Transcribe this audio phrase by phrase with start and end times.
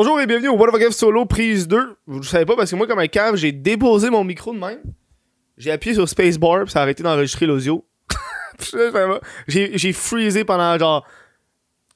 [0.00, 1.96] Bonjour et bienvenue au What of Solo prise 2.
[2.06, 4.58] Vous ne savez pas parce que moi, comme un cave, j'ai déposé mon micro de
[4.60, 4.78] même.
[5.56, 7.84] J'ai appuyé sur Spacebar puis ça a arrêté d'enregistrer l'audio.
[9.48, 11.04] j'ai, freezé pendant genre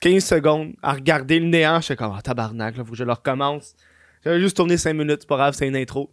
[0.01, 1.81] 15 secondes à regarder le néant.
[1.81, 3.77] J'étais comme, ah, tabarnak, là, faut que je le recommence.
[4.25, 6.11] J'avais juste tourné 5 minutes, c'est pas grave, c'est une intro.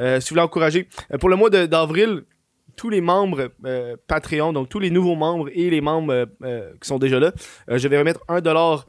[0.00, 2.22] Euh, si vous voulez encourager, euh, pour le mois d'avril,
[2.78, 6.88] tous les membres euh, Patreon, donc tous les nouveaux membres et les membres euh, qui
[6.88, 7.32] sont déjà là,
[7.68, 8.84] je vais remettre 1$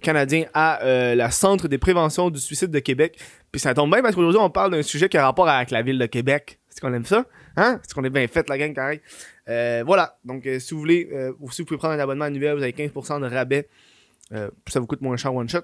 [0.00, 3.18] canadien à euh, la Centre des préventions du suicide de Québec.
[3.50, 5.82] Puis ça tombe bien parce qu'aujourd'hui, on parle d'un sujet qui a rapport avec la
[5.82, 6.58] ville de Québec.
[6.68, 7.26] C'est qu'on aime ça?
[7.56, 7.80] Hein?
[7.82, 9.00] C'est qu'on est bien fait, la gang, pareil?
[9.48, 10.18] Euh, voilà.
[10.24, 13.20] Donc, euh, si vous voulez, euh, vous pouvez prendre un abonnement annuel, vous avez 15%
[13.20, 13.68] de rabais.
[14.32, 15.60] Euh, ça vous coûte moins cher one shot.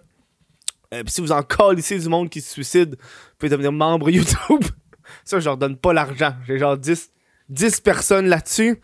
[0.91, 1.43] Puis si vous en
[1.77, 4.65] ici du monde qui se suicide, vous pouvez devenir membre YouTube.
[5.24, 6.35] ça, je leur donne pas l'argent.
[6.47, 7.10] J'ai genre 10,
[7.51, 8.80] 10 personnes là-dessus.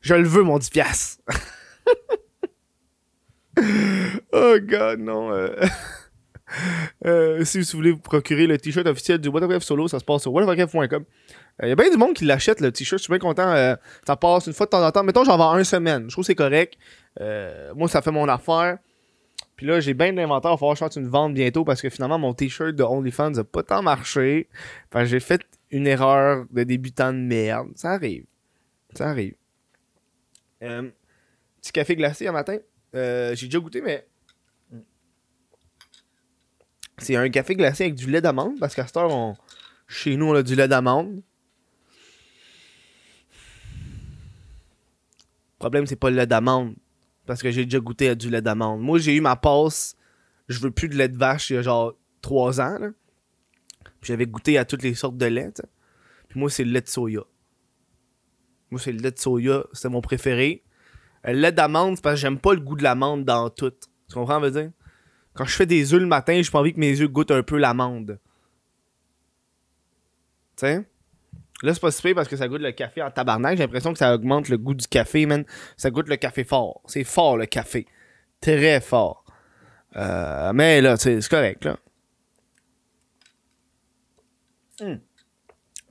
[0.00, 1.18] Je le veux, mon 10$.
[4.32, 5.32] oh god, non.
[5.32, 5.54] euh.
[7.04, 10.04] Euh, si vous voulez vous procurer le t-shirt officiel du What of Solo, ça se
[10.04, 11.04] passe sur whatofref.com.
[11.62, 12.98] Il y a bien du monde qui l'achète le t-shirt.
[12.98, 13.50] Je suis bien content.
[13.50, 15.04] euh, ça passe une fois de temps en temps.
[15.04, 16.04] Mettons, j'en vends une semaine.
[16.04, 16.78] Je trouve que c'est correct.
[17.20, 18.78] Euh, moi, ça fait mon affaire.
[19.56, 20.52] Puis là, j'ai bien de l'inventaire.
[20.52, 22.82] Il va falloir que je fasse une vente bientôt parce que finalement, mon t-shirt de
[22.82, 24.48] OnlyFans n'a pas tant marché.
[24.90, 27.68] Enfin, j'ai fait une erreur de débutant de merde.
[27.76, 28.24] Ça arrive.
[28.94, 29.34] Ça arrive.
[30.62, 30.88] Euh,
[31.60, 32.56] petit café glacé un matin.
[32.94, 34.06] Euh, j'ai déjà goûté, mais.
[36.98, 39.34] C'est un café glacé avec du lait d'amande parce qu'à cette heure,
[39.86, 41.22] chez nous, on a du lait d'amande.
[45.58, 46.74] Le problème, c'est pas le lait d'amande.
[47.26, 48.80] Parce que j'ai déjà goûté à du lait d'amande.
[48.80, 49.96] Moi, j'ai eu ma passe.
[50.48, 52.78] Je veux plus de lait de vache il y a genre 3 ans.
[54.02, 55.52] J'avais goûté à toutes les sortes de lait.
[56.28, 57.22] Puis moi, c'est le lait de soya.
[58.70, 59.64] Moi, c'est le lait de soya.
[59.72, 60.64] C'est mon préféré.
[61.26, 63.70] Euh, lait d'amande, c'est parce que j'aime pas le goût de l'amande dans tout.
[63.70, 64.70] Tu comprends, veut dire?
[65.34, 67.42] Quand je fais des œufs le matin, j'ai pas envie que mes œufs goûtent un
[67.42, 68.18] peu l'amande.
[70.56, 70.84] Sais?
[71.62, 73.56] Là, c'est pas si parce que ça goûte le café en tabarnak.
[73.56, 75.44] J'ai l'impression que ça augmente le goût du café, man.
[75.76, 76.82] Ça goûte le café fort.
[76.86, 77.86] C'est fort, le café.
[78.40, 79.24] Très fort.
[79.96, 81.76] Euh, mais là, c'est correct, là.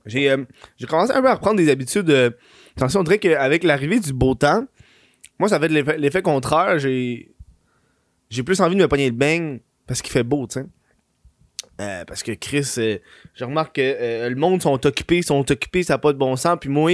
[0.06, 0.44] J'ai euh,
[0.76, 2.08] j'ai commencé un peu à reprendre des habitudes.
[2.08, 2.30] euh,
[2.76, 4.66] attention, on dirait qu'avec l'arrivée du beau temps,
[5.38, 6.78] moi, ça fait l'effet contraire.
[6.78, 7.32] J'ai
[8.30, 10.66] j'ai plus envie de me pogner le beigne parce qu'il fait beau, tu sais.
[11.80, 12.98] Euh, parce que Chris, euh,
[13.34, 16.34] je remarque que euh, le monde sont occupés, sont occupés, ça n'a pas de bon
[16.34, 16.58] sens.
[16.60, 16.90] Puis moi,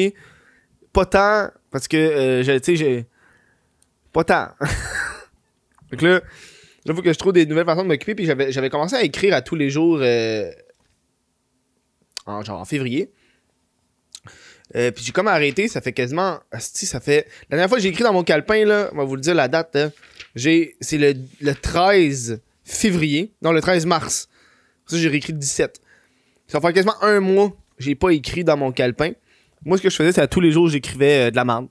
[0.93, 3.07] pas tant, parce que, tu sais, j'ai.
[4.13, 4.49] Pas tant.
[5.91, 6.21] Donc là,
[6.85, 8.15] il faut que je trouve des nouvelles façons de m'occuper.
[8.15, 10.01] Puis j'avais commencé à écrire à tous les jours,
[12.27, 13.11] en, genre en février.
[14.77, 16.41] Euh, puis j'ai comme arrêté, ça fait quasiment.
[16.59, 17.29] ça fait.
[17.51, 19.35] La dernière fois que j'ai écrit dans mon calepin, là, on va vous le dire
[19.35, 19.91] la date, là,
[20.35, 23.33] j'ai, c'est le, le 13 février.
[23.43, 24.29] Non, le 13 mars.
[24.87, 25.81] Ça, j'ai réécrit le 17.
[26.49, 29.13] Ça fait quasiment un mois que j'ai pas écrit dans mon calepin.
[29.65, 31.69] Moi, ce que je faisais, c'est à tous les jours, j'écrivais euh, de la merde.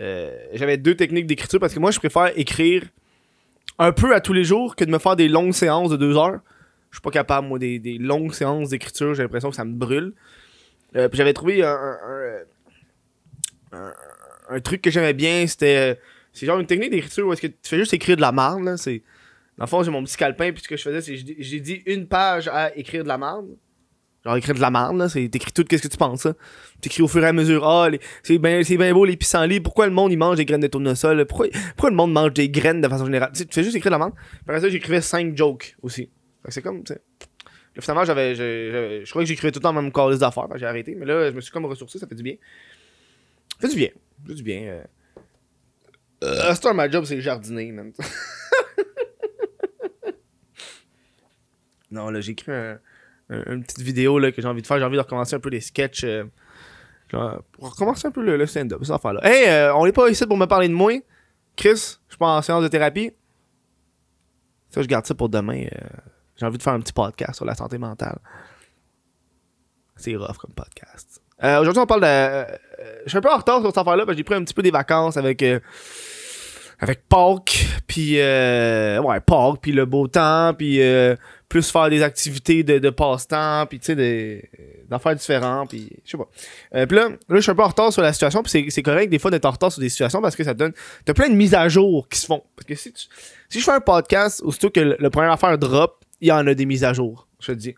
[0.00, 2.84] Euh, J'avais deux techniques d'écriture parce que moi, je préfère écrire
[3.78, 6.16] un peu à tous les jours que de me faire des longues séances de deux
[6.16, 6.40] heures.
[6.90, 9.14] Je suis pas capable, moi, des, des longues séances d'écriture.
[9.14, 10.12] J'ai l'impression que ça me brûle.
[10.96, 11.76] Euh, j'avais trouvé un,
[14.48, 15.46] un, truc que j'aimais bien.
[15.46, 15.92] C'était.
[15.92, 15.94] euh,
[16.32, 18.62] C'est genre une technique d'écriture où est-ce que tu fais juste écrire de la merde.
[18.64, 18.76] Là.
[18.76, 19.02] C'est
[19.58, 21.82] dans le fond, j'ai mon petit calepin, puis ce que je faisais, c'est j'ai- dit
[21.86, 23.48] une page à écrire de la merde.
[24.24, 26.34] Genre écrire de la merde, là, c'est t'écris tout qu'est-ce que tu penses, là.
[26.80, 27.88] T'écris au fur et à mesure, ah,
[28.22, 31.26] c'est bien bien beau les pissenlits, pourquoi le monde il mange des graines de tournesol,
[31.26, 31.48] pourquoi,
[31.90, 33.32] le monde mange des graines de façon générale?
[33.34, 34.10] Tu fais juste écrire de la.
[34.10, 36.08] Puis Après ça, j'écrivais 5 jokes aussi.
[36.48, 36.94] C'est comme, tu.
[37.80, 40.94] Finalement, j'avais, je crois que j'écrivais tout le temps même d'affaires, fait que j'ai arrêté,
[40.94, 42.34] mais là, je me suis comme ressourcé, ça fait du bien.
[43.60, 43.88] Ça fait du bien.
[43.88, 44.62] Ça fait du bien.
[44.62, 44.84] Euh...
[46.24, 47.72] Euh, ma job, c'est jardiner.
[51.90, 52.78] Non, là, j'ai écrit un-
[53.28, 54.78] un- une petite vidéo là, que j'ai envie de faire.
[54.78, 56.04] J'ai envie de recommencer un peu les sketchs.
[56.04, 56.24] euh,
[57.10, 59.20] genre, pour recommencer un peu le, stand-up, cette affaire-là.
[59.24, 60.92] Hey, euh, on est pas ici pour me parler de moi.
[61.54, 63.12] Chris, je suis pas en séance de thérapie.
[64.70, 65.66] Ça, je garde ça pour demain.
[66.36, 68.18] J'ai envie de faire un petit podcast sur la santé mentale.
[69.96, 71.20] C'est rough comme podcast.
[71.44, 72.06] Euh, Aujourd'hui, on parle de.
[72.06, 72.44] euh,
[73.04, 74.54] je suis un peu en retard sur cette affaire-là parce que j'ai pris un petit
[74.54, 75.42] peu des vacances avec.
[75.42, 75.60] euh,
[76.80, 80.80] avec Pâques, puis ouais, Pâques, puis le beau temps, puis
[81.48, 84.50] plus faire des activités de, de passe-temps, puis tu sais,
[84.88, 86.86] d'affaires différentes, puis je sais pas.
[86.86, 89.10] Puis là, là, je suis un peu en retard sur la situation, puis c'est- correct
[89.10, 90.72] des fois d'être en retard sur des situations parce que ça donne...
[91.04, 92.42] T'as plein de mises à jour qui se font.
[92.56, 93.06] Parce que si, tu-
[93.48, 96.46] si je fais un podcast, aussitôt que le, le premier affaire drop, il y en
[96.46, 97.74] a des mises à jour, je te dis.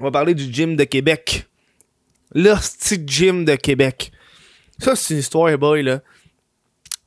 [0.00, 1.46] On va parler du gym de Québec.
[2.34, 4.12] L'hostie gym de Québec.
[4.78, 6.00] Ça, c'est une histoire, boy, là.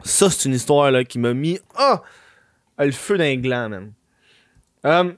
[0.03, 1.59] Ça, c'est une histoire, qui m'a mis...
[1.75, 2.03] Ah!
[2.77, 3.91] le feu d'un gland, man.
[4.85, 5.11] Euh,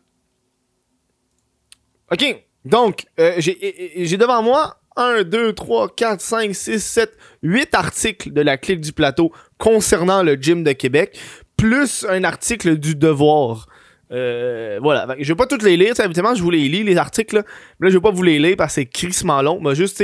[2.11, 8.33] ok, donc, euh, j'ai devant moi 1, 2, 3, 4, 5, 6, 7, 8 articles
[8.33, 11.19] de la clique du plateau concernant le gym de Québec,
[11.61, 13.67] plus un article du Devoir.
[14.11, 17.43] Euh, voilà, je vais pas toutes les lire, évidemment je voulais les lire les articles,
[17.79, 20.03] mais là je vais pas vous les lire parce que c'est crissement long, mais juste,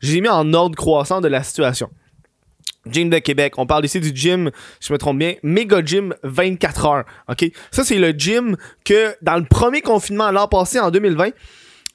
[0.00, 1.90] j'ai mis en ordre croissant de la situation.
[2.86, 4.50] Gym de Québec, on parle ici du gym,
[4.80, 7.46] si je me trompe bien, Mega Gym 24 heures, ok?
[7.70, 11.28] Ça c'est le gym que dans le premier confinement l'an passé, en 2020,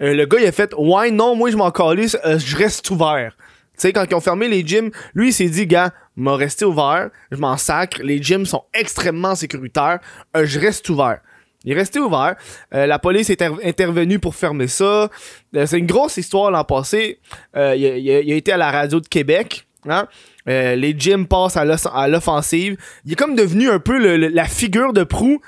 [0.01, 2.89] euh, le gars, il a fait Ouais, non, moi, je m'en calisse, euh, je reste
[2.91, 3.35] ouvert.
[3.77, 6.65] Tu sais, quand ils ont fermé les gyms, lui, il s'est dit Gars, m'a resté
[6.65, 9.99] ouvert, je m'en sacre, les gyms sont extrêmement sécuritaires,
[10.35, 11.19] euh, je reste ouvert.
[11.63, 12.35] Il est resté ouvert.
[12.71, 15.09] la police est intervenue pour fermer ça.
[15.51, 17.19] c'est une grosse histoire l'an passé.
[17.55, 19.65] il, a, été à la radio de Québec.
[19.89, 20.07] Hein?
[20.45, 22.77] les gyms passent à l'offensive.
[23.03, 25.41] Il est comme devenu un peu la figure de proue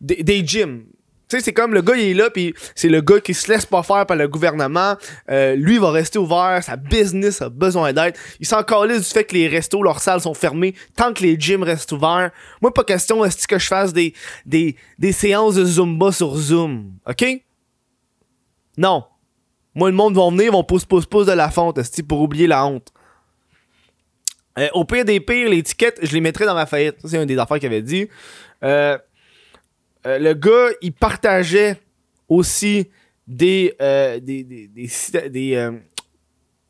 [0.00, 0.86] des gyms.
[1.28, 3.50] Tu sais, c'est comme le gars, il est là, puis c'est le gars qui se
[3.50, 4.94] laisse pas faire par le gouvernement.
[5.28, 8.14] Euh, lui, il va rester ouvert, sa business a besoin d'aide.
[8.38, 11.36] Il s'en calisse du fait que les restos, leurs salles sont fermées, tant que les
[11.38, 12.30] gyms restent ouverts.
[12.62, 14.14] Moi, pas question, est-ce que je fasse des,
[14.44, 17.24] des, des séances de Zumba sur Zoom, OK?
[18.78, 19.04] Non.
[19.74, 22.46] Moi, le monde va venir, ils vont pousse, pousse, pousse de la fonte, pour oublier
[22.46, 22.92] la honte?
[24.58, 26.96] Euh, au pire des pires, tickets, je les mettrais dans ma faillite.
[27.04, 28.08] C'est une des affaires qu'il avait dit.
[28.62, 28.96] Euh,
[30.06, 31.80] euh, le gars, il partageait
[32.28, 32.88] aussi
[33.26, 35.72] des, euh, des, des, euh,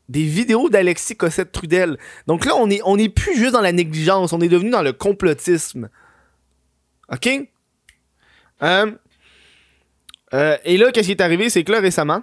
[0.08, 1.98] des, vidéos d'Alexis Cossette Trudel.
[2.26, 4.80] Donc là, on est, on est plus juste dans la négligence, on est devenu dans
[4.82, 5.90] le complotisme.
[7.12, 7.26] OK?
[10.64, 11.50] et là, qu'est-ce qui est arrivé?
[11.50, 12.22] C'est que là, récemment,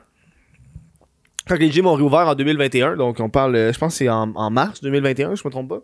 [1.48, 4.50] quand les gyms ont réouvert en 2021, donc on parle, je pense que c'est en,
[4.50, 5.82] mars 2021, je me trompe pas.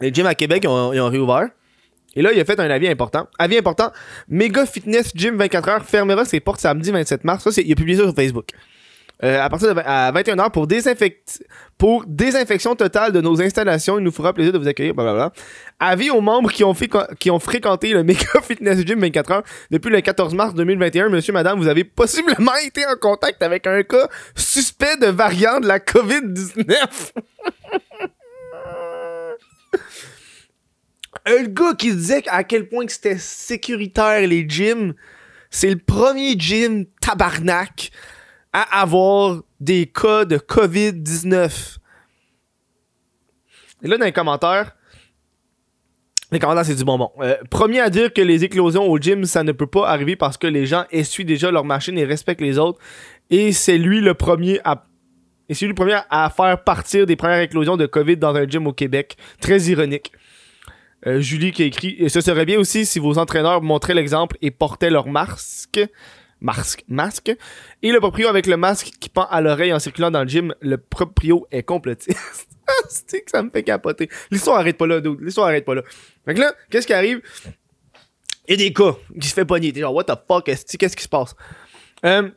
[0.00, 1.50] Les gyms à Québec, ils ont, ils ont réouvert.
[2.14, 3.28] Et là, il a fait un avis important.
[3.38, 3.92] Avis important,
[4.28, 7.48] Mega Fitness Gym 24 heures fermera ses portes samedi 27 mars.
[7.48, 8.50] Ça, il a publié ça sur Facebook.
[9.24, 10.68] Euh, à partir de à 21h pour,
[11.76, 13.98] pour désinfection totale de nos installations.
[13.98, 14.94] Il nous fera plaisir de vous accueillir.
[14.94, 15.32] Blablabla.
[15.80, 16.88] Avis aux membres qui ont, fait,
[17.18, 21.08] qui ont fréquenté le Mega Fitness Gym 24 heures depuis le 14 mars 2021.
[21.08, 25.66] Monsieur, madame, vous avez possiblement été en contact avec un cas suspect de variant de
[25.66, 26.64] la COVID-19.
[31.28, 34.94] Un gars qui disait à quel point c'était sécuritaire les gyms,
[35.50, 37.90] c'est le premier gym tabarnak
[38.52, 41.78] à avoir des cas de COVID-19.
[43.82, 44.74] Et là, dans les commentaires,
[46.30, 47.10] les commentaires, c'est du bonbon.
[47.20, 50.36] Euh, premier à dire que les éclosions au gym, ça ne peut pas arriver parce
[50.36, 52.78] que les gens essuient déjà leur machine et respectent les autres.
[53.30, 54.84] Et c'est lui le premier à.
[55.48, 58.46] Et c'est lui le premier à faire partir des premières éclosions de COVID dans un
[58.46, 59.16] gym au Québec.
[59.40, 60.12] Très ironique.
[61.08, 64.36] Euh, Julie qui a écrit et Ce serait bien aussi si vos entraîneurs montraient l'exemple
[64.42, 65.80] et portaient leur masque.
[66.40, 67.32] Masque, masque.
[67.82, 70.54] Et le proprio avec le masque qui pend à l'oreille en circulant dans le gym,
[70.60, 72.48] le proprio est complotiste.
[72.88, 74.08] c'est que ça me fait capoter.
[74.30, 75.82] L'histoire arrête pas là, L'histoire arrête pas là.
[76.26, 77.22] Fait que là, qu'est-ce qui arrive?
[78.46, 79.72] Il y a des cas qui se fait pogner.
[79.72, 81.34] T'es genre, what the fuck, qu'est-ce qui se passe?
[82.04, 82.28] Euh,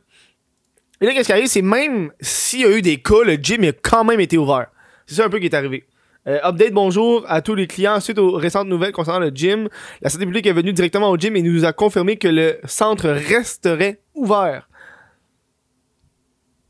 [1.00, 1.46] et là, qu'est-ce qui arrive?
[1.46, 4.66] C'est même s'il y a eu des cas, le gym a quand même été ouvert.
[5.06, 5.84] C'est ça un peu qui est arrivé.
[6.28, 7.98] Euh, update bonjour à tous les clients.
[7.98, 9.68] Suite aux récentes nouvelles concernant le gym,
[10.02, 13.08] la santé publique est venue directement au gym et nous a confirmé que le centre
[13.08, 14.68] resterait ouvert.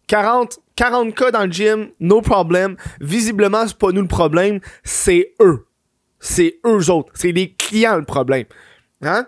[0.06, 2.76] 40, 40 cas dans le gym, no problem.
[3.00, 5.66] Visiblement, c'est pas nous le problème, c'est eux.
[6.18, 7.12] C'est eux autres.
[7.14, 8.46] C'est les clients le problème.
[9.02, 9.26] Hein?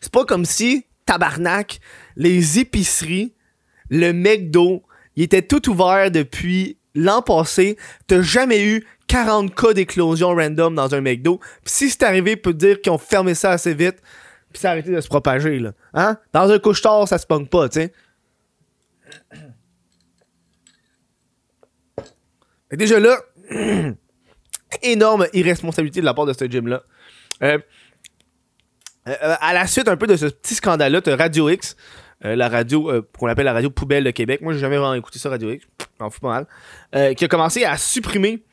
[0.00, 1.80] C'est pas comme si, tabarnak,
[2.14, 3.34] les épiceries,
[3.90, 4.84] le McDo,
[5.16, 7.76] ils étaient tout ouverts depuis l'an passé.
[8.06, 11.40] T'as jamais eu 40 cas d'éclosion random dans un McDo.
[11.64, 13.96] Pis si c'est arrivé, peut dire qu'ils ont fermé ça assez vite,
[14.52, 15.72] puis ça a arrêté de se propager, là.
[15.94, 16.18] Hein?
[16.32, 17.92] Dans un couche-tard, ça se pogne pas, tu sais.
[22.70, 23.16] Déjà là,
[24.82, 26.82] énorme irresponsabilité de la part de ce gym-là.
[27.42, 27.58] Euh,
[29.08, 31.76] euh, à la suite un peu de ce petit scandale-là, de Radio X,
[32.24, 34.42] euh, la radio qu'on appelle la radio poubelle de Québec.
[34.42, 35.66] Moi, j'ai jamais vraiment écouté ça, Radio X.
[35.98, 36.46] J'en fous pas
[36.92, 37.14] mal.
[37.14, 38.44] qui a commencé à supprimer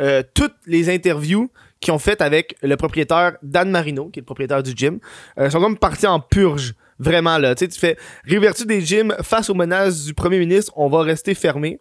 [0.00, 4.26] euh, toutes les interviews qu'ils ont faites avec le propriétaire Dan Marino, qui est le
[4.26, 4.98] propriétaire du gym,
[5.38, 6.74] euh, sont comme partis en purge.
[6.98, 7.54] Vraiment, là.
[7.54, 11.34] Tu tu fais réouverture des gyms face aux menaces du premier ministre, on va rester
[11.34, 11.80] fermé.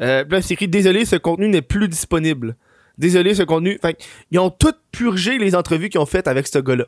[0.00, 2.56] Euh, là, c'est écrit Désolé, ce contenu n'est plus disponible.
[2.96, 3.78] Désolé, ce contenu.
[3.80, 3.96] Fait
[4.30, 6.86] ils ont toutes purgé les entrevues qu'ils ont faites avec ce gars-là.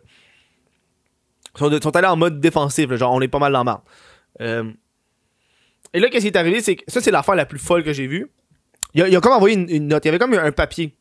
[1.60, 3.82] Ils sont, allés en mode défensif, genre on est pas mal dans marre.
[4.40, 4.70] Euh,
[5.92, 7.92] et là, qu'est-ce qui est arrivé, c'est que ça, c'est l'affaire la plus folle que
[7.92, 8.30] j'ai vue.
[8.94, 10.04] Il a, a comme envoyé une, note.
[10.04, 10.94] Il y avait comme un papier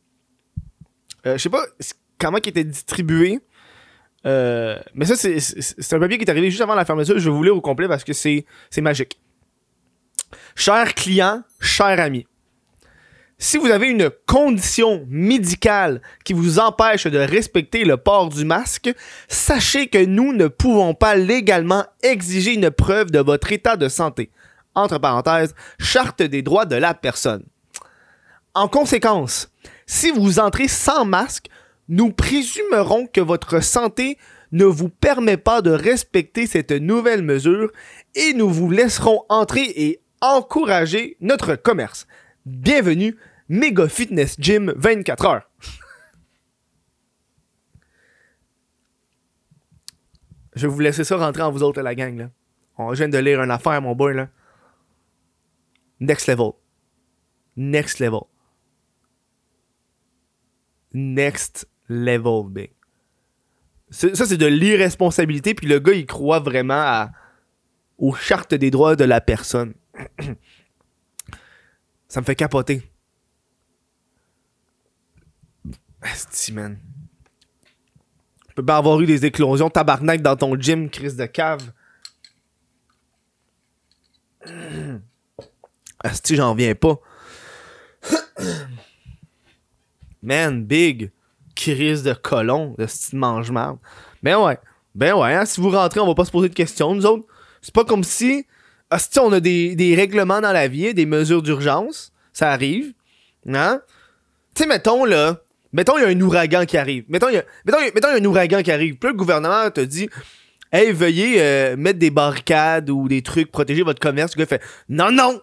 [1.25, 1.63] Euh, je sais pas
[2.17, 3.39] comment il était distribué.
[4.25, 7.17] Euh, mais ça, c'est un papier qui est arrivé juste avant la fermeture.
[7.17, 8.45] Je vais vous lire au complet parce que c'est
[8.77, 9.19] magique.
[10.55, 12.27] Cher client, cher ami.
[13.41, 18.93] Si vous avez une condition médicale qui vous empêche de respecter le port du masque,
[19.29, 24.29] sachez que nous ne pouvons pas légalement exiger une preuve de votre état de santé.
[24.75, 27.45] Entre parenthèses, charte des droits de la personne.
[28.55, 29.51] En conséquence,
[29.85, 31.49] si vous entrez sans masque,
[31.87, 34.17] nous présumerons que votre santé
[34.51, 37.71] ne vous permet pas de respecter cette nouvelle mesure
[38.15, 42.07] et nous vous laisserons entrer et encourager notre commerce.
[42.45, 43.15] Bienvenue,
[43.49, 45.49] Mega Fitness Gym 24 heures.
[50.55, 52.29] Je vais vous laisser ça rentrer en vous autres, la gang.
[52.77, 54.15] On vient de lire une affaire, mon boy.
[54.15, 54.29] Là.
[55.99, 56.51] Next level.
[57.55, 58.21] Next level.
[60.93, 62.71] Next level, big.
[63.91, 67.11] Ça, c'est de l'irresponsabilité, puis le gars, il croit vraiment à,
[67.97, 69.73] aux chartes des droits de la personne.
[72.07, 72.83] ça me fait capoter.
[76.01, 76.77] Asti, man.
[78.47, 81.71] Tu peux pas avoir eu des éclosions tabarnak dans ton gym, crise de cave.
[86.03, 86.99] Asti, j'en viens pas.
[90.21, 91.11] Man, big.
[91.55, 93.51] Crise de colon, de style mange.
[94.23, 94.57] Ben ouais.
[94.95, 97.25] Ben ouais, hein, si vous rentrez, on va pas se poser de questions, nous autres.
[97.61, 98.45] C'est pas comme si.
[98.89, 102.11] Asti, on a des, des règlements dans la vie, des mesures d'urgence.
[102.33, 102.93] Ça arrive.
[103.47, 103.81] Hein?
[104.55, 107.05] Tu sais, mettons, là Mettons, il y a un ouragan qui arrive.
[107.09, 108.95] Mettons, il y a, mettons, y a un ouragan qui arrive.
[108.95, 110.09] Puis le gouvernement te dit
[110.71, 114.35] Hey, veuillez euh, mettre des barricades ou des trucs, protéger votre commerce.
[114.35, 115.41] Le gars fait Non, non,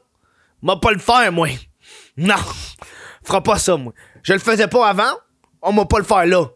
[0.62, 1.49] m'a pas le faire, moi.
[2.16, 2.35] Non,
[3.23, 3.92] fera pas ça, moi.
[4.26, 5.12] Je le faisais pas avant,
[5.62, 6.47] on m'a pas le faire là.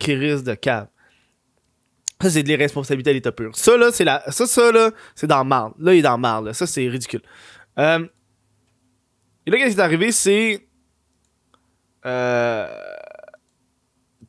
[0.00, 0.88] Qui risque de cave.
[2.20, 3.54] Ça, c'est de l'irresponsabilité à l'état pur.
[3.54, 4.28] Ça, là, c'est la.
[4.32, 5.74] Ça, ça, là, c'est dans marde.
[5.78, 6.52] Là, il est dans marde.
[6.52, 7.22] Ça, c'est ridicule.
[7.78, 8.04] Euh...
[9.46, 10.66] Et là, qu'est-ce qui est arrivé, c'est
[12.04, 12.68] euh,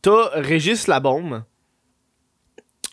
[0.03, 1.43] T'as Régis Labombe.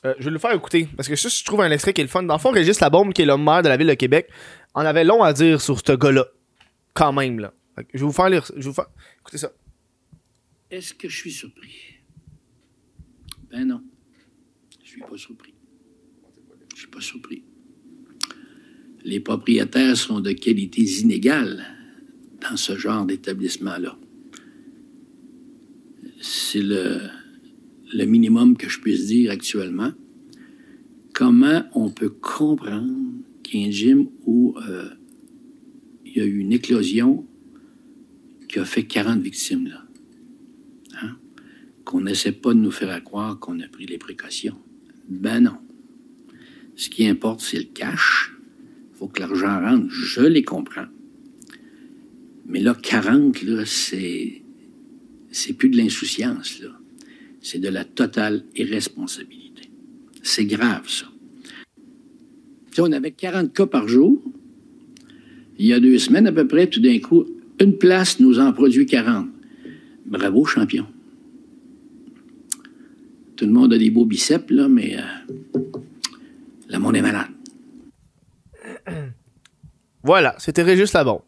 [0.07, 2.11] Euh, je vais le faire écouter parce que je trouve un extrait qui est le
[2.11, 2.23] fun.
[2.23, 4.31] Dans le fond, Régis Labombe, qui est le maire de la ville de Québec,
[4.73, 6.25] en avait long à dire sur ce gars-là.
[6.95, 7.53] Quand même, là.
[7.93, 8.51] Je vais vous faire lire.
[8.57, 8.75] Je vous.
[9.21, 9.53] Écoutez ça.
[10.71, 11.75] Est-ce que je suis surpris?
[13.51, 13.83] Ben non.
[14.83, 15.55] Je suis pas surpris.
[16.75, 17.45] Je suis pas surpris.
[19.05, 21.65] Les propriétaires sont de qualités inégales
[22.41, 23.99] dans ce genre d'établissement-là
[26.21, 29.93] c'est le, minimum que je puisse dire actuellement.
[31.13, 32.95] Comment on peut comprendre
[33.43, 34.91] qu'il y a un gym où euh,
[36.05, 37.27] il y a eu une éclosion
[38.49, 39.85] qui a fait 40 victimes, là?
[41.03, 41.17] Hein?
[41.85, 44.59] Qu'on n'essaie pas de nous faire croire qu'on a pris les précautions.
[45.09, 45.59] Ben non.
[46.77, 48.33] Ce qui importe, c'est le cash.
[48.93, 49.91] Il faut que l'argent rentre.
[49.91, 50.87] Je les comprends.
[52.47, 54.43] Mais là, 40, là, c'est
[55.31, 56.71] c'est plus de l'insouciance, là.
[57.41, 59.71] C'est de la totale irresponsabilité.
[60.23, 61.07] C'est grave, ça.
[62.81, 64.23] On avait 40 cas par jour.
[65.59, 67.27] Il y a deux semaines à peu près, tout d'un coup,
[67.61, 69.29] une place nous en produit 40.
[70.07, 70.87] Bravo, champion.
[73.37, 75.61] Tout le monde a des beaux biceps, là, mais euh,
[76.69, 77.29] le monde est malade.
[80.05, 81.23] Voilà, c'était Régis Labon.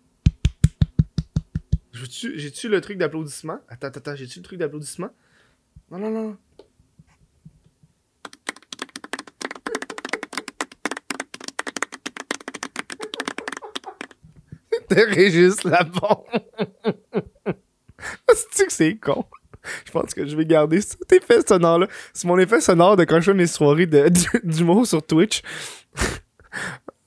[1.93, 3.59] J'ai-tu le truc d'applaudissement?
[3.69, 5.11] Attends, attends, j'ai-tu le truc d'applaudissement?
[5.91, 6.37] Non, non, non.
[14.91, 16.25] C'était Régis Labon.
[18.29, 19.25] cest que c'est con?
[19.87, 21.87] Je pense que je vais garder cet effet sonore-là.
[22.13, 23.87] C'est mon effet sonore de quand je fais mes soirées
[24.45, 25.43] d'humour sur Twitch.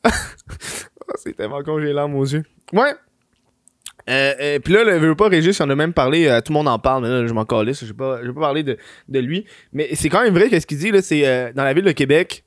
[0.06, 0.10] Oh,
[1.16, 2.44] c'est tellement con, j'ai larmes aux yeux.
[2.72, 2.94] Ouais,
[4.10, 6.58] euh, euh, puis là, le veut pas Régis, on a même parlé, euh, tout le
[6.58, 8.78] monde en parle, mais là, je m'en calisse, je vais pas, vais pas parler de,
[9.08, 9.46] de lui.
[9.72, 11.92] Mais c'est quand même vrai qu'est-ce qu'il dit, là, c'est euh, dans la ville de
[11.92, 12.44] Québec,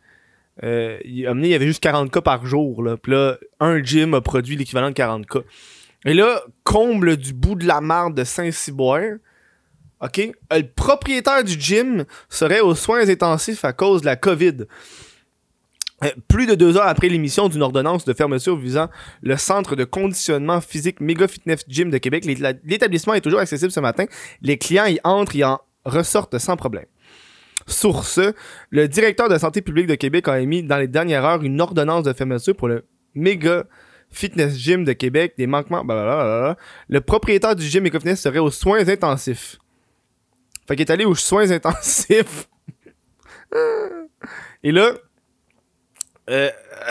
[0.62, 2.96] il, il y avait juste 40 cas par jour, là.
[2.96, 5.40] Puis là, un gym a produit l'équivalent de 40 cas.
[6.04, 9.16] Et là, comble du bout de la marde de Saint-Cyboire,
[10.00, 10.30] OK?
[10.50, 14.66] Le propriétaire du gym serait aux soins intensifs à cause de la COVID.
[16.04, 18.88] Euh, plus de deux heures après l'émission d'une ordonnance de fermeture visant
[19.22, 22.26] le centre de conditionnement physique Mega Fitness Gym de Québec,
[22.64, 24.04] l'établissement est toujours accessible ce matin.
[24.42, 26.84] Les clients y entrent et en ressortent sans problème.
[27.66, 28.20] Source,
[28.70, 32.04] le directeur de santé publique de Québec a émis dans les dernières heures une ordonnance
[32.04, 33.64] de fermeture pour le Mega
[34.10, 38.88] Fitness Gym de Québec, des manquements, Le propriétaire du gym Mega Fitness serait aux soins
[38.88, 39.58] intensifs.
[40.66, 42.48] Fait qu'il est allé aux soins intensifs.
[44.62, 44.92] Et là,
[46.30, 46.50] euh,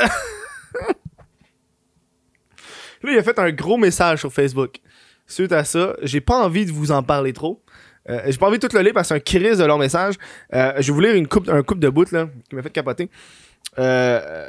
[3.03, 4.77] là, il a fait un gros message sur Facebook.
[5.27, 7.64] Suite à ça, j'ai pas envie de vous en parler trop.
[8.09, 9.77] Euh, j'ai pas envie de tout le lire parce que c'est un crise de long
[9.77, 10.15] message.
[10.53, 12.69] Euh, je vais vous lire une coupe, un coupe de bout là, qui m'a fait
[12.69, 13.09] capoter.
[13.79, 14.47] Euh,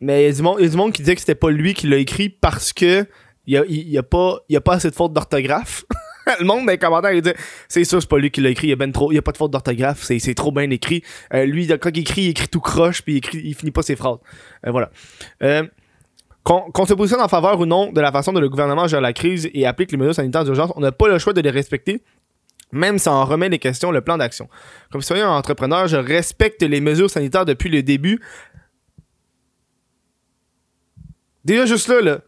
[0.00, 1.86] mais il y, a du monde, du monde qui disait que c'était pas lui qui
[1.86, 3.06] l'a écrit parce que
[3.46, 5.84] il y a, y pas, y a pas assez de fautes d'orthographe.
[6.38, 7.32] le monde dans les commentaires il dit
[7.68, 9.18] c'est sûr c'est pas lui qui l'a écrit il y a ben trop il y
[9.18, 12.28] a pas de faute d'orthographe c'est, c'est trop bien écrit lui quand il écrit il
[12.28, 14.18] écrit tout croche puis il, écrit, il finit pas ses phrases
[14.64, 14.92] voilà
[16.42, 19.12] qu'on, se positionne en faveur ou non de la façon dont le gouvernement gère la
[19.12, 22.02] crise et applique les mesures sanitaires d'urgence on n'a pas le choix de les respecter
[22.72, 24.48] même si on remet les questions le plan d'action
[24.90, 28.20] comme citoyen entrepreneur je respecte les mesures sanitaires depuis le début
[31.44, 32.18] déjà juste là là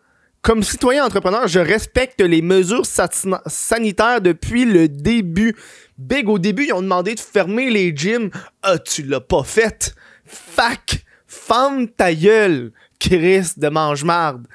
[0.45, 5.57] comme citoyen entrepreneur, je respecte les mesures sanitaires depuis le début.
[5.97, 8.29] Big, au début, ils ont demandé de fermer les gyms.
[8.63, 9.95] Ah, tu l'as pas fait.
[10.27, 12.73] Fac, femme ta gueule,
[13.05, 14.47] Chris de mange-marde.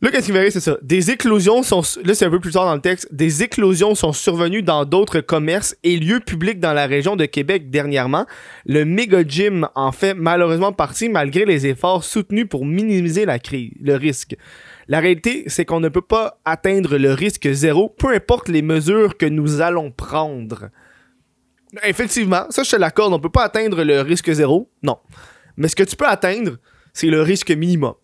[0.00, 0.76] Là, qu'est-ce qu'il c'est ça.
[0.82, 1.80] Des éclosions sont.
[2.04, 3.08] Là, c'est un peu plus tard dans le texte.
[3.10, 7.70] Des éclosions sont survenues dans d'autres commerces et lieux publics dans la région de Québec
[7.70, 8.26] dernièrement.
[8.66, 13.72] Le méga gym en fait malheureusement partie malgré les efforts soutenus pour minimiser la crise,
[13.80, 14.36] le risque.
[14.86, 19.16] La réalité, c'est qu'on ne peut pas atteindre le risque zéro, peu importe les mesures
[19.16, 20.68] que nous allons prendre.
[21.82, 24.98] Effectivement, ça je te l'accorde, on peut pas atteindre le risque zéro, non.
[25.56, 26.56] Mais ce que tu peux atteindre,
[26.92, 27.94] c'est le risque minimum.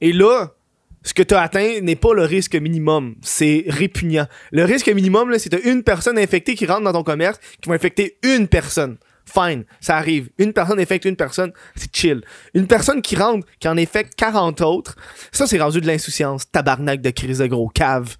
[0.00, 0.54] Et là,
[1.02, 3.16] ce que tu as atteint n'est pas le risque minimum.
[3.22, 4.26] C'est répugnant.
[4.52, 8.18] Le risque minimum, c'est une personne infectée qui rentre dans ton commerce qui va infecter
[8.22, 8.98] une personne.
[9.24, 10.30] Fine, ça arrive.
[10.38, 12.22] Une personne infecte une personne, c'est chill.
[12.54, 14.96] Une personne qui rentre, qui en infecte 40 autres,
[15.30, 16.50] ça c'est rendu de l'insouciance.
[16.50, 18.16] Tabarnak de crise de gros cave.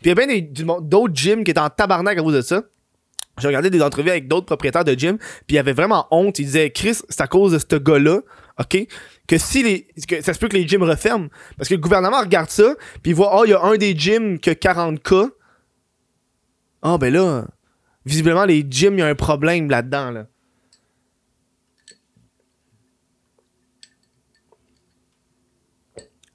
[0.00, 2.62] Puis il y a bien d'autres gyms qui étaient en tabarnak à cause de ça.
[3.38, 6.38] J'ai regardé des entrevues avec d'autres propriétaires de gym, puis ils avaient vraiment honte.
[6.38, 8.20] Ils disaient, Chris, c'est à cause de ce gars-là,
[8.58, 8.86] OK?
[9.28, 9.86] Que si les.
[10.08, 11.28] Que ça se peut que les gyms referment.
[11.56, 13.96] Parce que le gouvernement regarde ça, puis il voit, oh, il y a un des
[13.96, 15.28] gyms qui a 40 cas.
[16.82, 17.44] Ah, ben là,
[18.06, 20.26] visiblement, les gyms, il y a un problème là-dedans, là.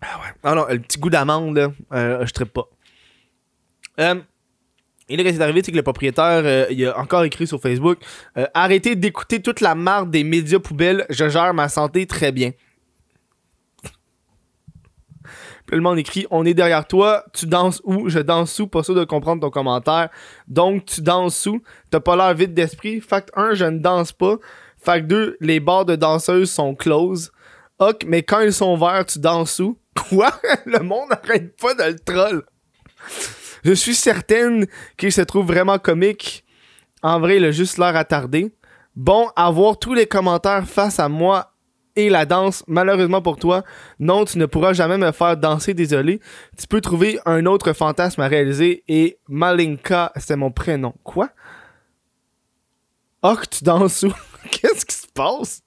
[0.01, 0.33] Ah ouais.
[0.43, 2.67] Ah non, le petit goût d'amande, là, euh, je traite pas.
[3.99, 4.21] Euh,
[5.11, 7.61] et là, qu'est-ce qui arrivé, c'est que le propriétaire, euh, il a encore écrit sur
[7.61, 7.99] Facebook
[8.37, 12.51] euh, Arrêtez d'écouter toute la marde des médias poubelles, je gère ma santé très bien.
[15.67, 18.09] Le monde écrit On est derrière toi, tu danses où?
[18.09, 20.09] Je danse où Pas sûr de comprendre ton commentaire.
[20.47, 23.01] Donc, tu danses où T'as pas l'air vide d'esprit.
[23.01, 24.35] Fact 1, je ne danse pas.
[24.77, 27.31] Fact 2, les bars de danseuses sont close.
[27.79, 29.77] Ok, mais quand ils sont verts, tu danses où
[30.09, 30.31] Quoi?
[30.65, 32.43] Le monde n'arrête pas de le troll.
[33.63, 34.65] Je suis certaine
[34.97, 36.43] qu'il se trouve vraiment comique.
[37.03, 38.53] En vrai, il a juste l'air attardé.
[38.95, 41.51] Bon, avoir tous les commentaires face à moi
[41.95, 43.63] et la danse, malheureusement pour toi,
[43.99, 46.19] non, tu ne pourras jamais me faire danser, désolé.
[46.57, 50.93] Tu peux trouver un autre fantasme à réaliser et Malinka, c'est mon prénom.
[51.03, 51.29] Quoi?
[53.23, 54.13] Oh, que tu danses où?
[54.51, 55.61] Qu'est-ce qui se passe?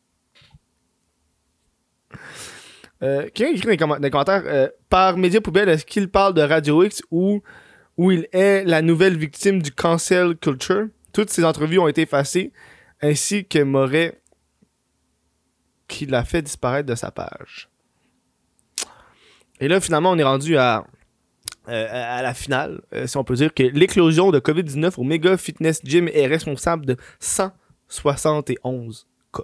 [3.03, 4.43] Euh, qui a écrit les, commentaires?
[4.47, 7.43] Euh, par Média Poubelle, est-ce qu'il parle de Radio X ou
[7.97, 10.89] où il est la nouvelle victime du cancel culture.
[11.13, 12.53] Toutes ces entrevues ont été effacées,
[13.01, 14.21] ainsi que Moret
[15.87, 17.69] qui l'a fait disparaître de sa page.
[19.61, 20.85] Et là, finalement, on est rendu à,
[21.69, 25.81] euh, la finale, euh, si on peut dire que l'éclosion de COVID-19 au Mega Fitness
[25.85, 29.43] Gym est responsable de 171 cas.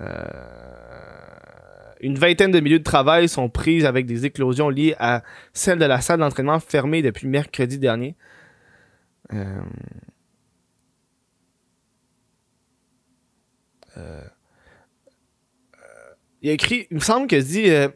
[0.00, 1.21] Euh
[2.02, 5.84] une vingtaine de milieux de travail sont prises avec des éclosions liées à celle de
[5.84, 8.16] la salle d'entraînement fermée depuis mercredi dernier.
[9.32, 9.62] Euh,
[13.96, 14.20] euh,
[16.42, 17.88] il a écrit, il me semble que dit euh,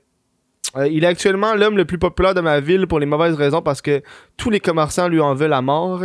[0.89, 3.83] il est actuellement l'homme le plus populaire de ma ville pour les mauvaises raisons parce
[3.83, 4.03] que
[4.37, 6.05] tous les commerçants lui en veulent la mort.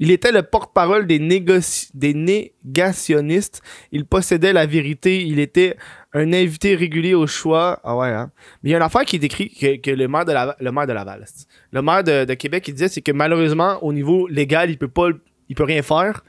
[0.00, 3.62] Il était le porte-parole des, négationnistes.
[3.92, 5.26] Il possédait la vérité.
[5.26, 5.76] Il était
[6.14, 7.80] un invité régulier au choix.
[7.84, 8.32] Ah ouais, hein.
[8.62, 10.86] Mais il y a une affaire qui décrit que, le maire de la, le maire
[10.86, 11.26] de Laval,
[11.70, 15.10] le maire de, Québec, il disait, c'est que malheureusement, au niveau légal, il peut pas,
[15.54, 16.24] peut rien faire.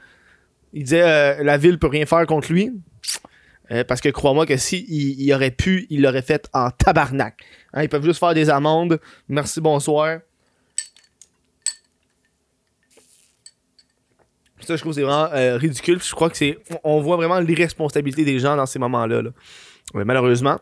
[0.74, 2.70] Il disait, euh, la ville peut rien faire contre lui.
[3.70, 7.42] Euh, parce que crois-moi que si il, aurait pu, il l'aurait fait en tabarnak.
[7.72, 9.00] Hein, ils peuvent juste faire des amendes.
[9.28, 10.18] Merci, bonsoir.
[14.66, 16.00] Ça, je trouve c'est vraiment euh, ridicule.
[16.02, 16.58] Je crois que c'est.
[16.84, 19.22] On voit vraiment l'irresponsabilité des gens dans ces moments-là.
[19.94, 20.58] Ouais, malheureusement,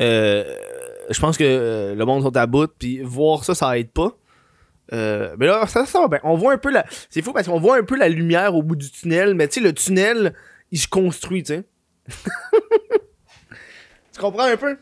[0.00, 0.44] euh,
[1.10, 4.16] je pense que euh, le monde sont à bout, puis voir ça, ça aide pas.
[4.92, 6.20] Mais là, ça, ça va bien.
[6.24, 6.84] On voit un peu la.
[7.10, 9.60] C'est fou parce qu'on voit un peu la lumière au bout du tunnel, mais tu
[9.60, 10.34] sais, le tunnel,
[10.70, 11.64] il se construit, tu sais.
[14.12, 14.76] tu comprends un peu?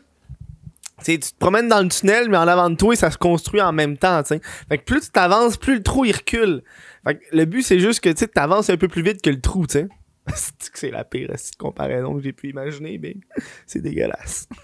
[1.01, 3.61] T'sais, tu te promènes dans le tunnel, mais en avant de toi, ça se construit
[3.61, 4.41] en même temps, tu sais.
[4.67, 6.63] Fait que plus tu t'avances, plus le trou il recule.
[7.05, 9.39] Fait que le but, c'est juste que tu t'avances un peu plus vite que le
[9.39, 9.87] trou, tu sais.
[10.73, 13.15] c'est la pire comparaison que j'ai pu imaginer, mais
[13.65, 14.47] c'est dégueulasse.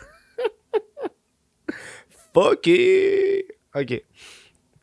[2.36, 2.70] Ok.
[3.74, 4.04] Ok.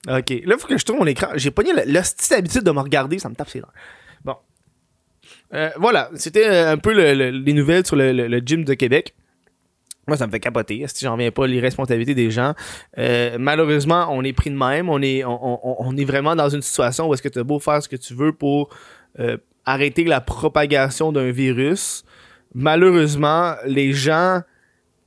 [0.08, 0.30] Ok.
[0.44, 1.28] Là, faut que je tourne mon écran.
[1.34, 3.68] J'ai pogné l'hostie habitude de me regarder, ça me tape ses dents.
[4.24, 4.36] Bon.
[5.52, 9.14] Euh, voilà, c'était euh, un peu les nouvelles sur le, gym de Québec.
[10.08, 10.84] Moi, ça me fait capoter.
[10.88, 12.54] Si j'en reviens pas, l'irresponsabilité des gens.
[12.98, 14.88] Euh, malheureusement, on est pris de même.
[14.88, 17.82] On est, on, est vraiment dans une situation où est-ce que tu as beau faire
[17.82, 18.70] ce que tu veux pour
[19.64, 22.04] arrêter la propagation d'un virus.
[22.54, 24.42] Malheureusement, les gens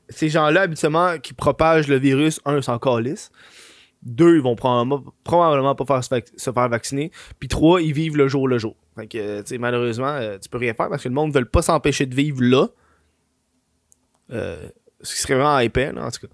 [0.09, 3.31] ces gens-là, habituellement, qui propagent le virus, un, s'en calissent.
[4.03, 7.11] Deux, ils vont probablement, pas faire se, faire vacciner.
[7.39, 8.75] Puis trois, ils vivent le jour le jour.
[8.95, 11.39] Fait que, tu sais, malheureusement, euh, tu peux rien faire parce que le monde ne
[11.39, 12.67] veut pas s'empêcher de vivre là.
[14.31, 14.69] Euh,
[15.05, 16.33] ce qui serait vraiment épais, là, en tout cas.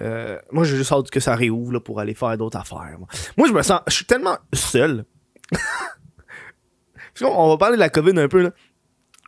[0.00, 2.96] Euh, moi, j'ai juste hâte que ça réouvre là, pour aller faire d'autres affaires.
[3.36, 3.46] Moi.
[3.48, 3.80] je me sens.
[3.86, 5.04] Je suis tellement seul.
[7.22, 8.42] on va parler de la COVID un peu.
[8.42, 8.50] Là.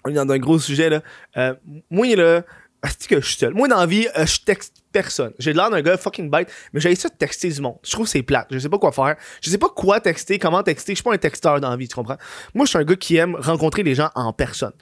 [0.05, 0.91] On est dans un gros sujet.
[0.91, 1.03] Là.
[1.37, 1.55] Euh,
[1.91, 2.43] moi, là,
[2.85, 3.55] est-ce que je suis seul?
[3.55, 5.33] Moi, dans la vie, euh, je texte personne.
[5.39, 7.79] J'ai l'air d'un gars fucking bête, mais j'ai ça de texter du monde.
[7.83, 8.49] Je trouve que c'est plate.
[8.51, 9.17] Je sais pas quoi faire.
[9.43, 10.93] Je sais pas quoi texter, comment texter.
[10.93, 12.19] Je suis pas un texteur dans la vie, tu comprends?
[12.55, 14.73] Moi, je suis un gars qui aime rencontrer les gens en personne.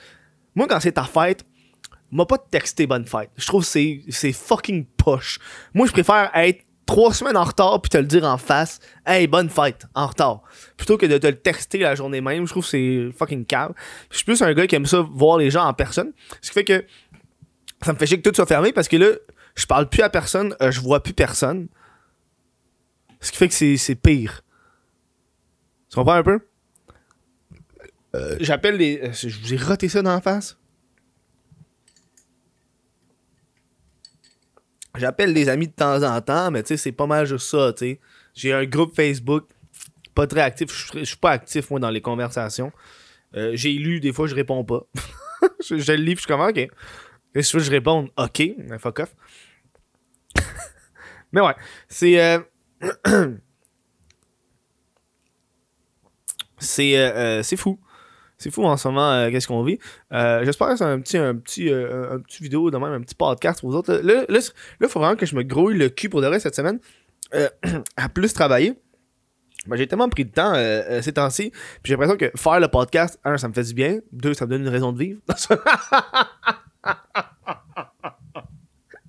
[0.54, 1.44] Moi, quand c'est ta fête,
[2.10, 3.30] m'a pas texté bonne fête.
[3.36, 5.38] Je trouve que c'est fucking poche.
[5.74, 8.78] Moi, je préfère être trois semaines en retard puis te le dire en face.
[9.04, 10.42] Hey, bonne fête, en retard.
[10.76, 12.46] Plutôt que de te le texter la journée même.
[12.46, 13.74] Je trouve que c'est fucking calme.
[14.10, 16.12] Je suis plus un gars qui aime ça voir les gens en personne.
[16.40, 16.84] Ce qui fait que
[17.82, 19.08] ça me fait chier que tout soit fermé parce que là,
[19.54, 21.68] je parle plus à personne, euh, je vois plus personne.
[23.20, 24.42] Ce qui fait que c'est pire.
[25.90, 26.40] Tu comprends un peu?
[28.14, 29.00] Euh, j'appelle les.
[29.02, 30.58] Euh, je vous ai roté ça dans la face.
[34.98, 37.72] J'appelle des amis de temps en temps, mais tu sais, c'est pas mal juste ça,
[37.72, 38.00] tu sais.
[38.34, 39.46] J'ai un groupe Facebook,
[40.14, 40.70] pas très actif.
[40.94, 42.72] Je suis pas actif, moi, dans les conversations.
[43.52, 44.82] J'ai lu, des fois, je réponds pas.
[45.68, 46.68] je, le lis, je suis comme, ok.
[47.36, 48.42] Et si je réponds OK,
[48.78, 49.14] fuck off.
[51.32, 51.54] mais ouais,
[51.86, 52.18] c'est.
[52.18, 52.38] Euh,
[56.58, 57.78] c'est euh, euh, c'est fou.
[58.38, 59.78] C'est fou en ce moment, qu'est-ce qu'on vit.
[60.10, 63.60] J'espère que c'est un petit, un, petit, un petit vidéo, de même, un petit podcast
[63.60, 63.94] pour vous autres.
[63.94, 66.78] Là, il faut vraiment que je me grouille le cul pour de vrai cette semaine.
[67.96, 68.74] à plus travailler.
[69.66, 70.54] Ben, j'ai tellement pris de temps
[71.02, 71.50] ces temps-ci.
[71.50, 73.98] Puis j'ai l'impression que faire le podcast, un, ça me fait du bien.
[74.12, 75.20] Deux, ça me donne une raison de vivre.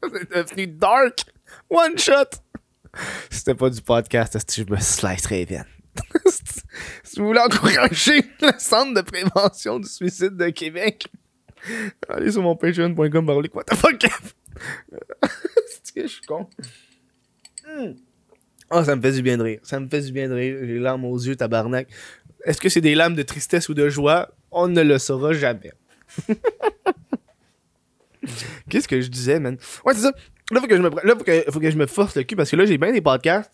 [0.02, 1.26] C'est devenu dark.
[1.70, 2.40] One shot.
[3.30, 5.66] C'était pas du podcast, je me slice très bien.
[7.04, 11.08] Si vous voulez encourager le Centre de prévention du suicide de Québec,
[12.10, 14.06] allez sur mon patreon.com parler quoi fuck.
[15.84, 16.48] C'est que je suis con.
[18.72, 19.60] Oh, ça me fait du bien de rire.
[19.64, 20.58] Ça me fait du bien de rire.
[20.62, 21.88] J'ai les larmes aux yeux, tabarnak.
[22.44, 24.30] Est-ce que c'est des larmes de tristesse ou de joie?
[24.52, 25.72] On ne le saura jamais.
[28.70, 29.58] Qu'est-ce que je disais, man?
[29.86, 30.12] Ouais, c'est ça.
[30.52, 30.68] Là, faut
[31.52, 33.54] faut que je me force le cul parce que là, j'ai bien des podcasts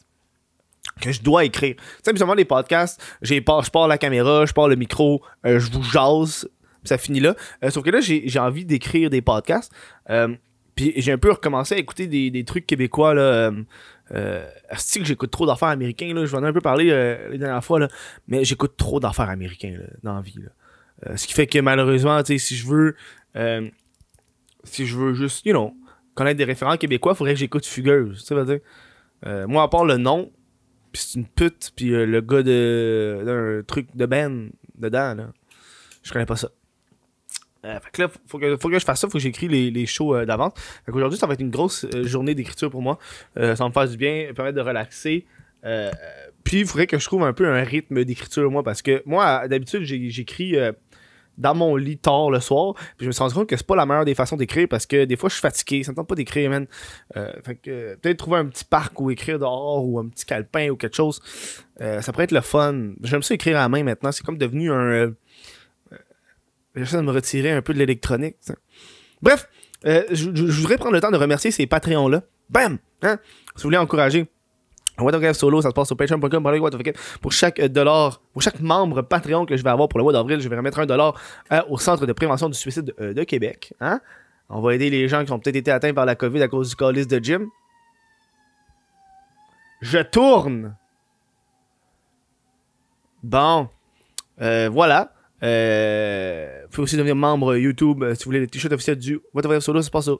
[1.01, 1.75] que je dois écrire.
[1.75, 5.71] Tu sais, habituellement, les podcasts, je pars la caméra, je pars le micro, euh, je
[5.71, 6.47] vous jase,
[6.83, 7.35] ça finit là.
[7.63, 9.71] Euh, sauf que là, j'ai envie d'écrire des podcasts.
[10.09, 10.35] Euh,
[10.75, 13.51] puis j'ai un peu recommencé à écouter des, des trucs québécois, là.
[14.11, 16.25] Euh, que j'écoute trop d'affaires américaines, là.
[16.25, 17.87] Je en ai un peu parlé la dernière fois, là.
[18.27, 20.35] Mais j'écoute trop d'affaires américaines, dans la vie,
[21.15, 22.95] ce qui fait que malheureusement, tu sais, si je veux
[24.65, 25.73] si je veux juste, you know,
[26.15, 28.23] connaître des référents québécois, il faudrait que j'écoute Fugueuse.
[28.25, 29.47] Tu sais, dire.
[29.47, 30.31] Moi, à part le nom,
[30.93, 35.33] puis c'est une pute, puis euh, le gars de d'un truc de Ben dedans, là,
[36.03, 36.49] je connais pas ça.
[37.65, 39.71] Euh, fait que là, faut que, faut que je fasse ça, faut que j'écris les,
[39.71, 40.53] les shows d'avance.
[40.85, 42.99] Fait qu'aujourd'hui, ça va être une grosse journée d'écriture pour moi.
[43.35, 45.25] ça me faire du bien, permettre de relaxer.
[46.43, 49.47] puis il faudrait que je trouve un peu un rythme d'écriture, moi, parce que moi,
[49.47, 50.55] d'habitude, j'écris
[51.37, 52.75] dans mon lit tard le soir.
[52.99, 55.05] Je me suis rendu compte que c'est pas la meilleure des façons d'écrire parce que
[55.05, 56.67] des fois je suis fatigué, ça me tente pas d'écrire, man.
[57.17, 60.69] Euh, fait que peut-être trouver un petit parc où écrire dehors ou un petit calepin
[60.69, 61.21] ou quelque chose.
[61.81, 62.91] Euh, ça pourrait être le fun.
[63.01, 64.11] J'aime ça écrire à la main maintenant.
[64.11, 64.75] C'est comme devenu un.
[64.75, 65.11] Euh,
[66.75, 68.35] j'essaie de me retirer un peu de l'électronique.
[69.21, 69.47] Bref,
[69.83, 72.23] je, voudrais prendre le temps de remercier ces Patreons-là.
[72.49, 72.77] Bam!
[73.01, 73.19] Hein?
[73.55, 74.27] Si vous voulez encourager
[74.99, 76.53] What the solo, ça se passe sur patreon.com
[77.19, 80.13] pour chaque euh, dollar, pour chaque membre Patreon que je vais avoir pour le mois
[80.13, 81.19] d'avril, je vais remettre un dollar
[81.51, 83.73] euh, au Centre de prévention du suicide euh, de, Québec.
[83.81, 84.01] Hein?
[84.49, 86.69] On va aider les gens qui ont peut-être été atteints par la COVID à cause
[86.69, 87.47] du calice de Jim.
[89.81, 90.75] Je tourne.
[93.23, 93.67] Bon.
[94.37, 95.13] Voilà.
[95.41, 99.59] Vous pouvez aussi devenir membre YouTube si vous voulez le t-shirt officiel du What the
[99.59, 100.11] Solo, c'est pas ça.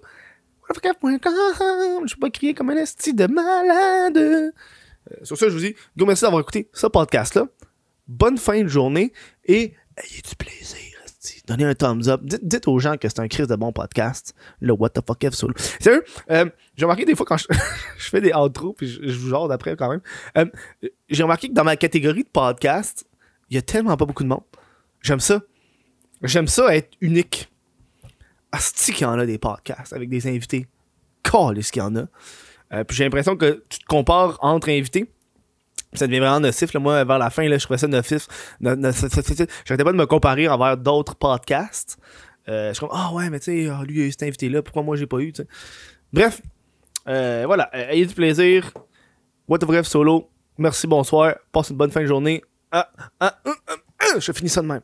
[2.05, 4.17] Je vais pas crier comme un esti de malade.
[4.17, 4.51] Euh,
[5.23, 7.47] sur ça, je vous dis, go merci d'avoir écouté ce podcast-là.
[8.07, 9.13] Bonne fin de journée
[9.45, 10.93] et ayez du plaisir.
[11.45, 12.21] Donnez un thumbs up.
[12.23, 14.33] Dites, aux gens que c'est un crise de bon podcast.
[14.61, 15.53] Le What the fuck F solo.
[15.79, 16.45] Sérieux, euh,
[16.75, 17.47] j'ai remarqué des fois quand je,
[17.97, 20.01] fais des outros, puis je, vous jase après quand même.
[20.37, 20.45] euh,
[21.09, 23.05] j'ai remarqué que dans ma catégorie de podcast,
[23.49, 24.43] il y a tellement pas beaucoup de monde.
[25.01, 25.41] J'aime ça.
[26.21, 27.49] J'aime ça être unique.
[28.53, 30.67] Asti qu'il y en a des podcasts avec des invités.
[31.23, 32.05] Calisse qu'il y en a.
[32.73, 35.09] Euh, puis j'ai l'impression que tu te compares entre invités.
[35.93, 36.73] Ça devient vraiment nocif.
[36.73, 36.79] Là.
[36.79, 38.27] Moi, vers la fin, là, je trouvais ça nocif.
[38.59, 41.97] No- no- J'arrêtais pas de me comparer envers d'autres podcasts.
[42.49, 44.23] Euh, je suis comme, ah ouais, mais tu sais, ah, lui, il a eu cet
[44.23, 44.61] invité-là.
[44.61, 45.31] Pourquoi moi, j'ai pas eu.
[46.11, 46.41] Bref.
[47.07, 47.69] Euh, voilà.
[47.73, 48.71] Ayez du plaisir.
[49.47, 50.29] What the bref solo.
[50.57, 51.35] Merci, bonsoir.
[51.51, 52.41] Passe une bonne fin de journée.
[52.71, 52.89] Ah,
[53.19, 54.81] ah, ah, ah, ah, je finis ça de même.